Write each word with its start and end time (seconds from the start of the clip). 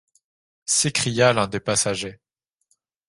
s’écria 0.65 1.31
l’un 1.31 1.45
des 1.45 1.59
passagers. 1.59 2.19